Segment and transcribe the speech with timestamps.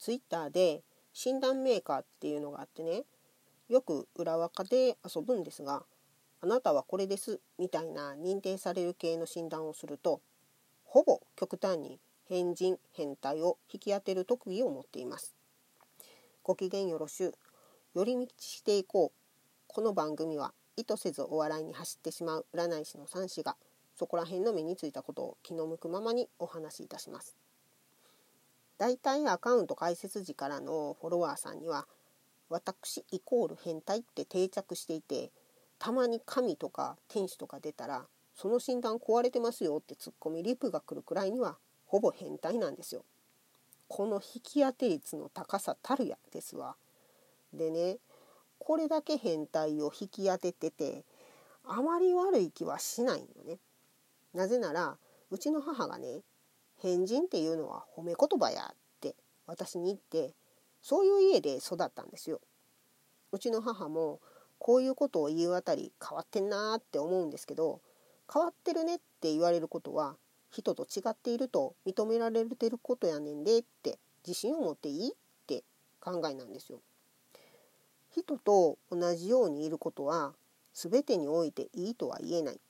[0.00, 3.04] ツイッターで診断メーカーっていうのがあってね
[3.68, 5.84] よく裏若で遊ぶんですが
[6.42, 10.20] あなたはこれですみたいな認定される系の診断をすると
[10.84, 12.00] ほぼ極端に
[12.30, 15.34] 変人変態を引き当てる特技を持っています。
[16.42, 17.34] ご機嫌よろしゅう。
[17.94, 19.18] 寄り道していこう。
[19.66, 23.56] この番組は意図せずお笑いに走ってしまう占い師の三子が
[23.96, 27.36] そこら辺の目についたことを気の向くままにお話しいたします。
[28.80, 31.86] だいたいアカウント開設時からのフォロワーさんには
[32.48, 35.32] 私イコール変態って定着していて
[35.78, 43.04] たまに神とか天使とか出たらその診断壊れてますよってツッコミリプが来るくらいにはほぼ変態なんですよ。
[43.86, 46.74] この引き当て率の高さたるやですわ。
[47.52, 47.98] でね
[48.58, 51.04] これだけ変態を引き当ててて
[51.66, 53.58] あまり悪い気はしないのね。
[54.32, 54.96] なぜなら
[55.30, 56.22] うちの母がね
[56.82, 59.14] 変人っていうのは褒め言葉やって
[59.46, 60.34] 私に言って
[60.82, 62.40] そういう家で育ったんですよ。
[63.32, 64.20] うちの母も
[64.58, 67.80] こういうことを言うあたり変わってんなーって思うんですけど
[68.32, 70.16] 変わってるねって言われることは
[70.50, 75.12] 人と違っていると認められてることやねんでって自信を持っていいっ
[75.46, 75.64] て
[76.00, 76.80] 考えなんですよ。
[78.10, 80.34] 人と同じようにいることは
[80.74, 82.60] 全てにおいていいとは言えない。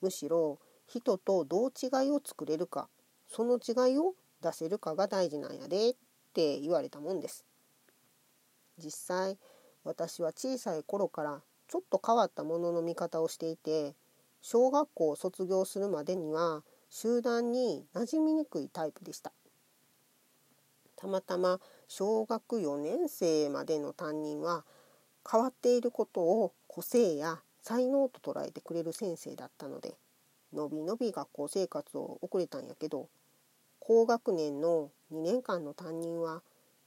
[0.00, 2.88] むしろ人とどう違いを作れるか
[3.34, 5.94] その違いを出せるかが大事なんやでっ
[6.34, 7.44] て言われたもんです。
[8.78, 9.38] 実際
[9.82, 13.96] 私は小さい頃からちょっと変わったものの見方をしていて
[14.40, 19.32] 小学校を卒業するまでには集団に馴染みにくいタイプでした。
[20.94, 24.64] たまたま小学4年生までの担任は
[25.28, 29.96] 変わっていることを個性や才能と捉えてくれる先生だったので
[30.52, 33.08] のびのび学校生活を送れたんやけど
[33.86, 36.40] 高学年の2年間の担任は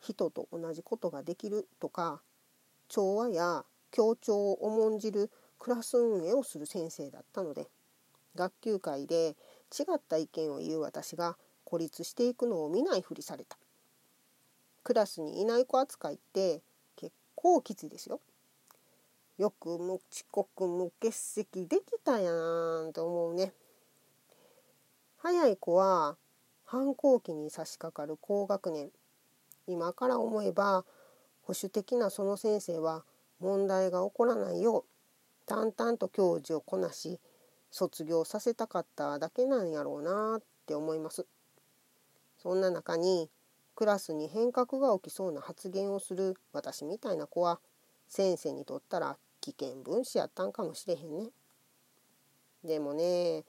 [0.00, 2.22] 人と同じことができるとか
[2.88, 7.68] 調和や協調を重んじるクラス運営をする先生だったので
[8.34, 9.36] 学級会で
[9.78, 13.58] 違った意見を言う私が孤立していくのを見ないふりされた。
[14.82, 16.62] クラスにいない子扱いって
[16.96, 18.20] 結構きついですよ。
[19.36, 23.52] よく無遅刻無欠席できたやんと思うね。
[25.18, 26.16] 早い子は
[26.70, 28.90] 反抗期に差し掛かる高学年。
[29.66, 30.84] 今から思えば
[31.40, 33.04] 保守的なその先生は
[33.40, 34.84] 問題が起こらないよう
[35.46, 37.20] 淡々と教授をこなし
[37.70, 41.24] 卒業させたかっただけなんやろうなって思います。
[42.36, 43.30] そんな中に
[43.74, 47.60] クラスに変革が起きそうな発言をする私みたいな子は
[48.08, 51.30] 先生にとったら危険分子やったんかもしれへんね。
[52.62, 53.44] でもね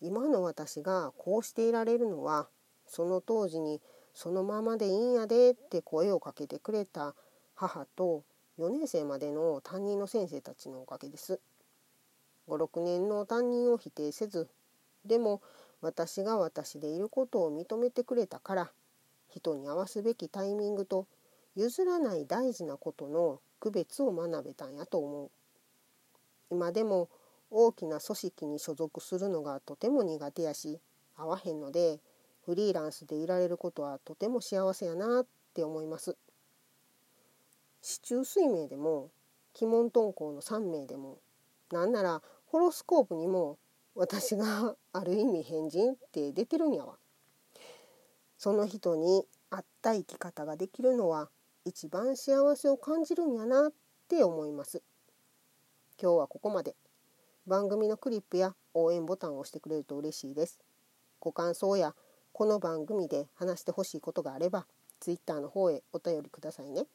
[0.00, 2.48] 今の私がこうしていられるのは
[2.86, 3.80] その当時に
[4.14, 7.14] そのままでいいんやでって声をかけてくれた
[7.54, 8.24] 母と
[8.58, 11.40] 4年生までの担任の先生たちのおかげです。
[12.48, 14.48] 56年の担任を否定せず
[15.04, 15.40] でも
[15.80, 18.72] 私が私でいることを認めてくれたから
[19.28, 21.06] 人に合わすべきタイミングと
[21.54, 25.30] 譲らない大事なことの区別を学べたんやと思う。
[26.50, 27.08] 今でも
[27.50, 30.80] 大きな組織に所属するのがとても苦手やし
[31.16, 32.00] 合わへんので
[32.44, 36.16] フリーランスでいられることはとても幸せやなって思います。
[37.82, 39.10] 市中水明でも
[39.60, 41.18] 鬼門遁甲の3名でも
[41.72, 43.58] なんならホロスコープにも
[43.94, 46.94] 私がある意味変人って出てるんやわ。
[48.38, 51.28] その人に合った生き方ができるのは
[51.64, 53.72] 一番幸せを感じるんやなっ
[54.08, 54.82] て思います。
[56.00, 56.74] 今日はここまで。
[57.46, 60.58] 番組のクリップや応援ボタンを押してくれると嬉しいです。
[61.18, 61.94] ご感想や
[62.32, 64.66] この番組で話してほしいことがあれば
[65.00, 66.86] Twitter の方へお便りくださいね。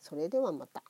[0.00, 0.82] それではまた。